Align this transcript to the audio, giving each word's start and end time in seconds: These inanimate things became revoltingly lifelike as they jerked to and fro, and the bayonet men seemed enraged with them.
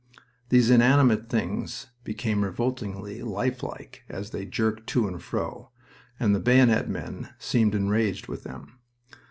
These 0.49 0.71
inanimate 0.71 1.29
things 1.29 1.91
became 2.03 2.43
revoltingly 2.43 3.21
lifelike 3.21 4.03
as 4.09 4.31
they 4.31 4.47
jerked 4.47 4.87
to 4.87 5.07
and 5.07 5.21
fro, 5.21 5.69
and 6.19 6.33
the 6.33 6.39
bayonet 6.39 6.89
men 6.89 7.29
seemed 7.37 7.75
enraged 7.75 8.27
with 8.27 8.41
them. 8.43 8.79